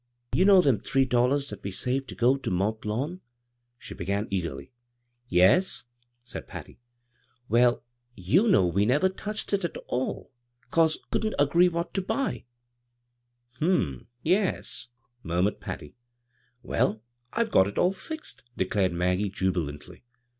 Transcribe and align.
"You 0.33 0.45
know 0.45 0.61
them 0.61 0.79
three 0.79 1.05
dollars 1.05 1.51
that 1.51 1.61
we 1.61 1.69
saved 1.69 2.07
to 2.09 2.15
go 2.15 2.35
to 2.35 2.49
Mont 2.49 2.85
Lawn," 2.85 3.21
she 3.77 3.93
began 3.93 4.27
eagerly." 4.31 4.71
Yes," 5.39 5.83
said 6.23 6.47
Patty. 6.47 6.79
"Well, 7.47 7.83
you 8.15 8.47
know 8.47 8.65
we 8.65 8.83
never 8.83 9.09
toodied 9.09 9.53
it 9.53 9.61
»55 9.61 9.61
b, 9.61 9.67
Google 9.67 9.69
CROSS 9.69 9.69
CURRENTS 9.69 9.75
at 9.75 9.93
all 9.93 10.31
'cause 10.71 10.95
we 10.95 11.01
couldn't 11.19 11.35
agree 11.37 11.69
what 11.69 11.93
to 11.93 12.01
buy."" 12.01 12.45
Hm 13.59 13.69
m, 13.99 14.07
yes," 14.23 14.87
murmured 15.21 15.59
Patty." 15.59 15.93
Well, 16.63 17.03
1 17.35 17.45
ve 17.45 17.51
got 17.51 17.67
it 17.67 17.77
all 17.77 17.93
fixed," 17.93 18.41
declared 18.57 18.93
Mag 18.93 19.19
gie, 19.19 19.29
jubilantly. 19.29 20.03